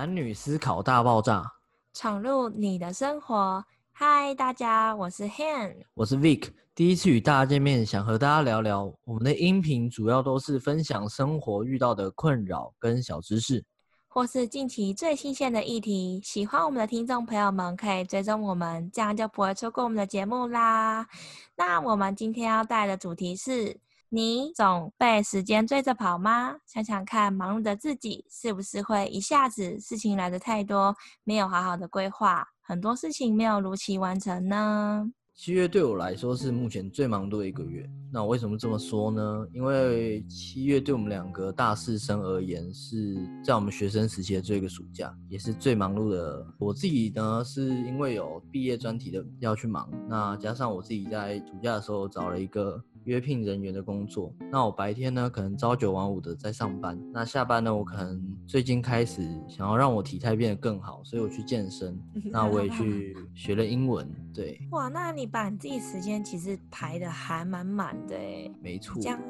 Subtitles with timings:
[0.00, 1.44] 男女思考大爆炸，
[1.92, 3.62] 闯入你的生活。
[3.92, 6.48] 嗨，大家，我是 Han，我是 Vic。
[6.74, 8.90] 第一次与大家见面，想和大家聊聊。
[9.04, 13.62] 我们的音频主要都是分享生活遇到的困扰跟小知识，
[14.08, 16.18] 或是近期最新鲜的议题。
[16.24, 21.06] 喜欢我们的听众朋友们可以追踪我们，这样就不会错过我们的节目啦。
[21.56, 23.78] 那我们今天要带的主题是。
[24.12, 26.56] 你总被时间追着跑吗？
[26.66, 30.92] 想想看，忙碌的自己是不是会一下子事情来的太多，
[31.22, 35.08] 没有好好的规划，很多事情没有如期完成呢？
[35.32, 37.88] 七月对我来说是目前最忙碌的一个月。
[38.12, 39.46] 那我为什么这么说呢？
[39.54, 46.44] 因为七月对我们两个大四生而言，是在我们学生时期的这个暑假，也是最忙碌的。
[46.58, 52.82] 我自己呢，是因为有毕业专题的要去忙，那加上我自己在暑假的时候找了一个。
[53.10, 64.60] 约聘人员的工作，那我白天呢可能朝九晚五的在上班，那下班呢我可能最近开始想要让我体态变得更好，所以我去健身， 那我也去学了英文，对。
[64.70, 68.48] 哇，那你把你自己时间其实排的还蛮满的哎。
[68.62, 69.02] 没错。
[69.02, 69.20] 这样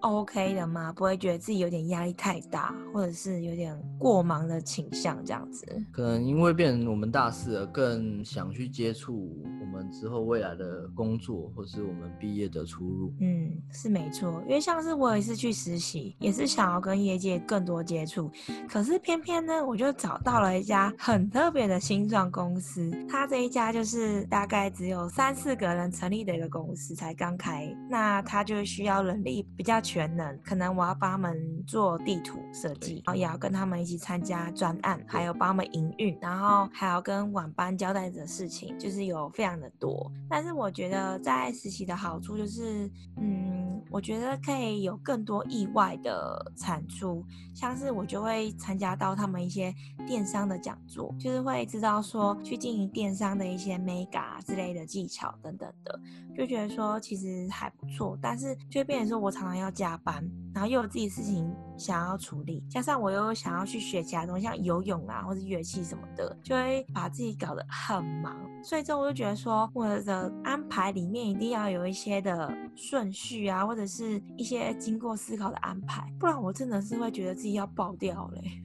[0.00, 0.90] OK 的吗？
[0.94, 5.66] 不会觉得自己有点压力太大，或者是有点过忙的倾向这样子？
[5.92, 9.55] 可能因为变成我们大四了，更想去接触我
[9.86, 13.14] 们之后未来的工作，或是我们毕业的出路。
[13.20, 18.30] 嗯，是没错，因为像是我也是去实习，也是想要跟业界更多接触，
[18.68, 22.90] 可是偏偏呢，我就找到了一家很特别的新创公司。
[23.08, 27.72] 它这一家就是大概只有三四个人成立的一个公司，才刚开。
[27.88, 40.10] 那它就需要人力比较全能，可能我要帮他们做地图设计，然后也要跟他们一起参加专案，还有帮他们营运，然后还要跟晚班交代的事情，就是有非常的多。
[40.28, 42.90] 但是我觉得在实习的好处就是。
[43.18, 49.74] 嗯，我觉得可以有更多意外的产出，像是我就会参加到他们一些
[50.06, 55.98] 电商的讲座，就是会知道说去经营电商的一些 mega 之类的技巧等等的，
[56.36, 60.22] 就觉得说其实还不错，但是就变成说我常常要加班，
[60.52, 73.12] 然后又有自己事情想要处理，加上我又想要去学其他东西，像游泳啊或者乐器什么的，就会把自己搞得很忙，所以这我就觉得说我的安排里面一定要有一些的顺。
[73.16, 78.62] 序啊，或者是一些经过思考的安排，不然我真的是会觉得自己要爆掉嘞。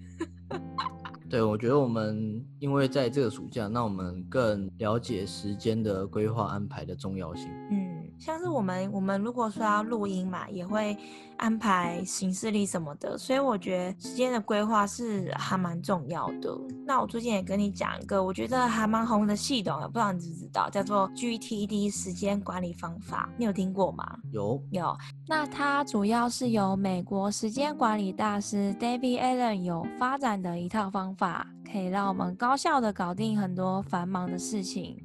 [1.29, 7.49] 对，我觉得我们因为在这个暑假，那我们更了解时间的规划安排的重要性。
[7.71, 7.90] 嗯。
[8.21, 10.95] 像是我们，我们如果说要录音嘛，也会
[11.37, 16.55] 安排行事历什么的，所以我觉得时间的规划是还蛮重要的。
[16.85, 24.19] 那我最近也跟你讲一个，我觉得还蛮红的系统，不知道你知不知道，叫做 GTD 时间管理方法，你有听过吗？
[24.31, 24.95] 有有。
[25.27, 35.03] 那它主要是由美国时间管理大师 David Allen 有发展的一套方法，可以让我们高效的搞定很多繁忙的事情。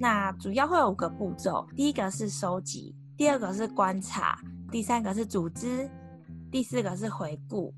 [0.00, 4.38] 那主要会有五个步骤，第一个是收集，第二个是观察，
[4.70, 5.90] 第三个是组织，
[6.52, 7.74] 第四个是回顾，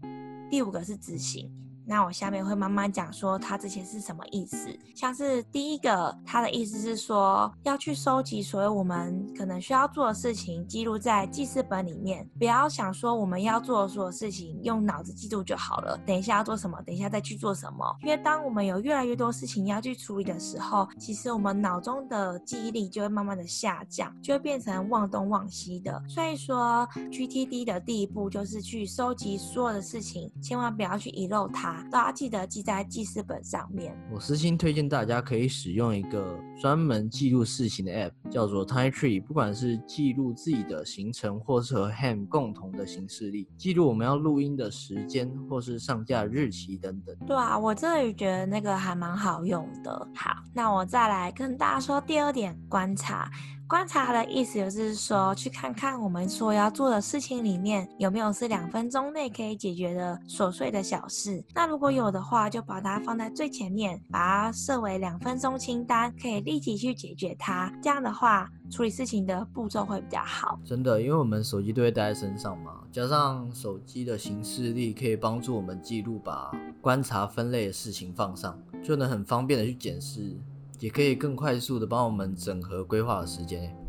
[0.51, 1.51] 第五个是执行。
[1.91, 17.85] 那我下面会慢慢讲说它这些是什么意思，像是第一个，它的意思是说要去收集所有我们可能需要做的事情，记录在记事本里面，不要想说我们要做的所有事情用脑子记住就好了，等一下要做什么，等一下再去做什么。
[18.03, 26.01] 因为当我们有越来越多事情要去处理的时候，其实我们脑中的记忆力就会慢慢的下降，就会变成忘东忘西的。
[26.09, 31.80] 所以说，GTD 的第一步就是去收集所有的事情，千万不要去遗漏它。
[31.91, 33.97] 大家记得记在记事本上面。
[34.13, 39.23] 我私心推荐大家可以使用一个专门记录事情的 App，叫做 Time Tree。
[39.23, 47.17] 不管是记录自己的行程，或是和 Ham 共同的行事历，记录我们要录音的时间，或是上架日期等等。
[47.27, 50.09] 对啊，我真的觉得那个还蛮好用的。
[50.15, 53.31] 好，那我再来跟大家说第二点，观察。
[53.71, 61.41] 观察的意思就是说，去看看我们所要做的事情里面有没有是两分钟内可以解决的琐碎的小事。
[61.55, 67.73] 那如果有的话，就把它放在最前面，把它设为两分钟清单，可以立即去解决它。
[67.81, 70.59] 这样的话，处理事情的步骤会比较好。
[70.65, 76.51] 真的，因为我们手机都会带在身上嘛，加上手机的形式力可以帮助我们记录，把
[76.81, 80.37] 观察分类的事情放上，就能很方便的去检视。
[80.81, 83.80] 也可以更快速的帮我们整合规划的时间。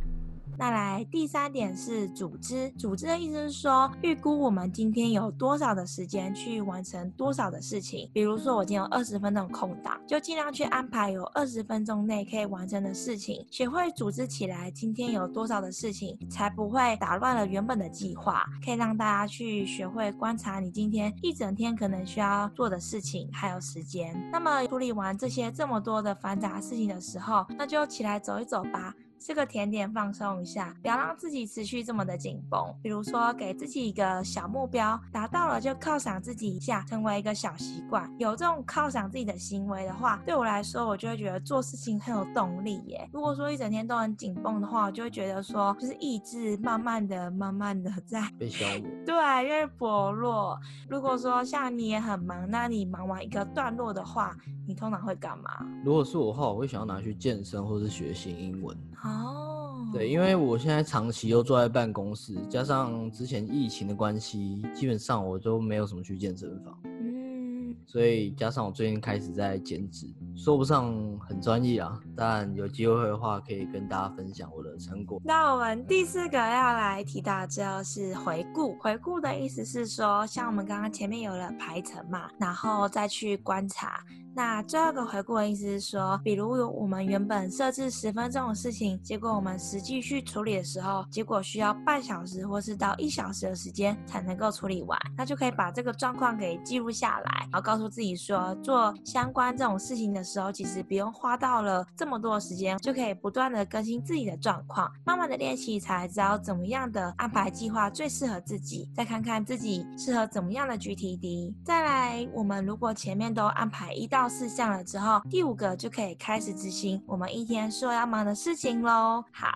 [0.61, 8.07] 再来第三点是组织，组织的意思是说预估我们今天有多少的时间去完成多少的事情。
[8.13, 14.69] 比如说我今天有二十分钟空档，就尽量去安排有二十分钟内可以完成的事情，学会组织起来。
[14.69, 18.45] 今天有多少的事情，才不会打乱了原本的计划？
[18.63, 24.15] 可以让大家去学会观察你今天一整天可能需要做的事情，还有时间。
[24.31, 28.93] 那么处理完这些这么多的繁杂事情的时候，那就起来走一走吧。
[29.21, 32.59] 吃个甜点放松一下，不要让自己持续这么的紧绷。
[32.81, 38.11] 比如说，给自己一个小目标，达到了就犒赏自己一下，成为一个小习惯。
[38.17, 43.07] 有这种犒赏自己的行为的话，对我来说，我就会觉得做事情很有动力耶。
[43.13, 48.89] 如果说一整天都很紧绷的话，我就会觉得说，就是意志慢慢的、慢慢的在 被消磨。
[49.05, 50.59] 对，因为薄弱。
[50.89, 54.35] 如果说像你也很忙，那你忙完一个段落的话，
[54.67, 55.63] 你通常会干嘛？
[55.85, 58.75] 如果是我的话，我会想要拿去健身或是学习英文。
[59.11, 66.77] 哦，对，因为我现在长期又坐在办公室，加上之前疫情的关系，基本上我都没有什么去健身房。
[66.83, 75.21] 嗯，所以加上我最近开始在减脂，说不上很专业啊，但有机会的话可以跟大家分享我的成果。
[75.23, 83.99] 那我们第四个要来提到之后是回顾，回顾的意思是说，像我们刚刚前面有了排程嘛，然后再去观察。
[84.33, 111.53] 那最后一个回顾的意思是说，比如我们原本设置十分钟的事情，结果我们实际去处理的时候，结果需要半小时或是到一小时的时间才能够处理完，那就可以把这个状况给记录下来，然后告诉自己说，做相关这种事情的时候，其实不用花到了这么多的时间，就可以不断的更新自己的状况，慢慢的练习，才知道怎么样的安排计划最适合自己，再看看自己适合怎么样的 GTD。
[111.65, 119.25] 再来，我们如果前面都安排一到到四项了之后，第五个就可以开始执行我们一天所要忙的事情喽。
[119.31, 119.47] 好，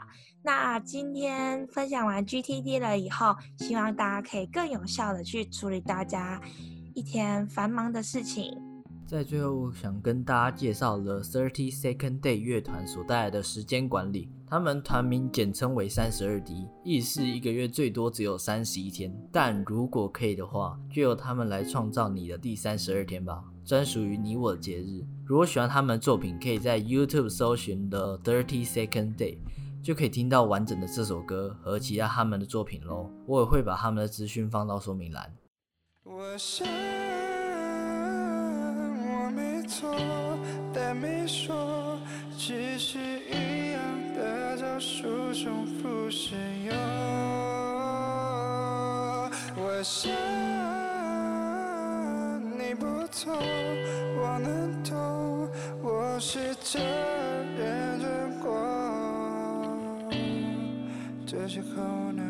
[0.41, 6.41] 那今天分享完 GTD 了以后，希望大家可以更有效的去处理大家
[6.95, 8.64] 一天繁忙的事情。
[9.07, 14.31] 在最后，想跟大家介绍了 Thirty Second Day 乐团所带来的时间管理。
[14.47, 19.15] 他们团名简称为三十二 D，意思一个月最多只有三十一天。
[19.31, 25.05] 但如果可以的话，就由他们来创造你的第三十二天吧，专属于你我的节日。
[25.23, 29.37] 如果喜欢他们的作品，可以在 YouTube 搜寻 The Thirty Second Day，
[29.83, 33.11] 就可以听到完整的这首歌和其他他们的作品喽。
[33.27, 35.31] 我也会把他们的资讯放到说明栏。
[36.03, 36.67] 我想
[39.77, 39.93] 错，
[40.73, 41.99] 但没说，
[42.37, 43.81] 只是一样
[44.15, 46.33] 的招数重复使
[46.65, 46.73] 用。
[49.57, 50.09] 我想
[52.57, 55.49] 你不错，我能懂，
[55.83, 56.79] 我试着
[57.57, 58.49] 认真过，
[61.25, 61.83] 这时候
[62.13, 62.23] 难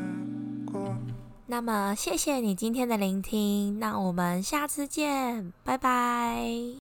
[0.65, 0.97] 过。
[1.45, 6.73] 那么，谢谢你今天的聆听，那我们下次见，拜拜。